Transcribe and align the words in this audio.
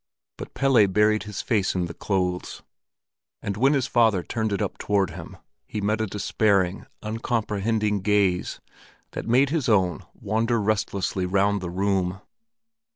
But 0.37 0.55
Pelle 0.55 0.87
buried 0.87 1.25
his 1.29 1.43
face 1.43 1.75
in 1.75 1.85
the 1.85 1.93
clothes, 1.93 2.63
and 3.43 3.55
when 3.55 3.73
his 3.75 3.85
father 3.85 4.23
turned 4.23 4.51
it 4.51 4.59
up 4.59 4.79
toward 4.79 5.11
him, 5.11 5.37
he 5.67 5.79
met 5.79 6.01
a 6.01 6.07
despairing, 6.07 6.87
uncomprehending 7.03 7.99
gaze 8.01 8.59
that 9.11 9.27
made 9.27 9.51
his 9.51 9.69
own 9.69 10.03
wander 10.15 10.59
restlessly 10.59 11.27
round 11.27 11.61
the 11.61 11.69
room. 11.69 12.19